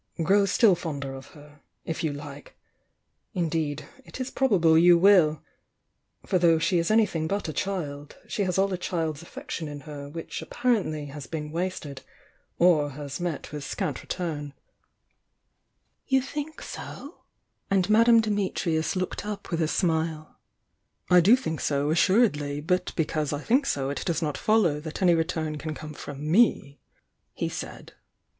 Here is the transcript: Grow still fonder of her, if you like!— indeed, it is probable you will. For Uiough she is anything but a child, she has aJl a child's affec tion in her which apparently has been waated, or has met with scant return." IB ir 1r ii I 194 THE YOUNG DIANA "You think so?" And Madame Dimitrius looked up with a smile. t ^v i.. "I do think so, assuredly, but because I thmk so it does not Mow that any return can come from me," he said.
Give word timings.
Grow 0.23 0.47
still 0.47 0.73
fonder 0.73 1.13
of 1.13 1.27
her, 1.37 1.61
if 1.85 2.03
you 2.03 2.11
like!— 2.11 2.57
indeed, 3.35 3.87
it 4.03 4.19
is 4.19 4.31
probable 4.31 4.75
you 4.75 4.97
will. 4.97 5.43
For 6.25 6.39
Uiough 6.39 6.59
she 6.59 6.79
is 6.79 6.89
anything 6.89 7.27
but 7.27 7.47
a 7.47 7.53
child, 7.53 8.17
she 8.27 8.43
has 8.45 8.57
aJl 8.57 8.71
a 8.71 8.77
child's 8.77 9.21
affec 9.21 9.51
tion 9.51 9.67
in 9.67 9.81
her 9.81 10.09
which 10.09 10.41
apparently 10.41 11.05
has 11.13 11.27
been 11.27 11.51
waated, 11.51 12.01
or 12.57 12.89
has 12.89 13.19
met 13.19 13.51
with 13.51 13.63
scant 13.63 14.01
return." 14.01 14.55
IB 16.07 16.17
ir 16.17 16.21
1r 16.21 16.35
ii 16.35 16.45
I 16.49 16.49
194 16.49 16.49
THE 16.49 16.49
YOUNG 16.49 16.49
DIANA 16.49 16.49
"You 16.55 16.55
think 16.55 16.61
so?" 16.63 17.21
And 17.69 17.89
Madame 17.91 18.21
Dimitrius 18.23 18.95
looked 18.95 19.23
up 19.23 19.51
with 19.51 19.61
a 19.61 19.67
smile. 19.67 20.39
t 21.09 21.13
^v 21.13 21.15
i.. 21.15 21.17
"I 21.17 21.21
do 21.21 21.35
think 21.35 21.61
so, 21.61 21.91
assuredly, 21.91 22.59
but 22.59 22.91
because 22.95 23.31
I 23.31 23.43
thmk 23.43 23.67
so 23.67 23.91
it 23.91 24.01
does 24.03 24.23
not 24.23 24.41
Mow 24.47 24.79
that 24.79 25.03
any 25.03 25.13
return 25.13 25.59
can 25.59 25.75
come 25.75 25.93
from 25.93 26.27
me," 26.31 26.79
he 27.33 27.47
said. 27.47 27.93